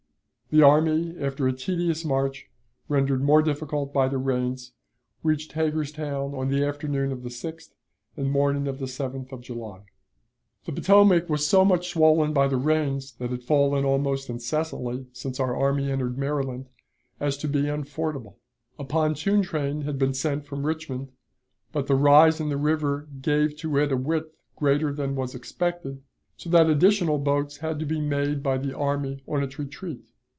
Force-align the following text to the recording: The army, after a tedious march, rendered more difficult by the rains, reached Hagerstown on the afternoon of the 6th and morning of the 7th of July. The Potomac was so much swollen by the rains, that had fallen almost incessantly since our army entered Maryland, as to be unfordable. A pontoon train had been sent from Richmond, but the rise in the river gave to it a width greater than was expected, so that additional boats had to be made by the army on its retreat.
The 0.51 0.61
army, 0.63 1.15
after 1.17 1.47
a 1.47 1.53
tedious 1.53 2.03
march, 2.03 2.49
rendered 2.89 3.23
more 3.23 3.41
difficult 3.41 3.93
by 3.93 4.09
the 4.09 4.17
rains, 4.17 4.73
reached 5.23 5.53
Hagerstown 5.53 6.35
on 6.35 6.49
the 6.49 6.65
afternoon 6.65 7.13
of 7.13 7.23
the 7.23 7.29
6th 7.29 7.69
and 8.17 8.29
morning 8.29 8.67
of 8.67 8.77
the 8.77 8.85
7th 8.85 9.31
of 9.31 9.39
July. 9.39 9.83
The 10.65 10.73
Potomac 10.73 11.29
was 11.29 11.47
so 11.47 11.63
much 11.63 11.87
swollen 11.87 12.33
by 12.33 12.49
the 12.49 12.57
rains, 12.57 13.13
that 13.13 13.29
had 13.31 13.43
fallen 13.43 13.85
almost 13.85 14.29
incessantly 14.29 15.05
since 15.13 15.39
our 15.39 15.55
army 15.55 15.89
entered 15.89 16.17
Maryland, 16.17 16.67
as 17.17 17.37
to 17.37 17.47
be 17.47 17.69
unfordable. 17.69 18.35
A 18.77 18.83
pontoon 18.83 19.43
train 19.43 19.83
had 19.83 19.97
been 19.97 20.13
sent 20.13 20.45
from 20.45 20.65
Richmond, 20.67 21.13
but 21.71 21.87
the 21.87 21.95
rise 21.95 22.41
in 22.41 22.49
the 22.49 22.57
river 22.57 23.07
gave 23.21 23.55
to 23.59 23.77
it 23.77 23.93
a 23.93 23.95
width 23.95 24.35
greater 24.57 24.91
than 24.91 25.15
was 25.15 25.33
expected, 25.33 26.03
so 26.35 26.49
that 26.49 26.69
additional 26.69 27.19
boats 27.19 27.55
had 27.59 27.79
to 27.79 27.85
be 27.85 28.01
made 28.01 28.43
by 28.43 28.57
the 28.57 28.75
army 28.75 29.23
on 29.25 29.41
its 29.43 29.57
retreat. 29.57 30.09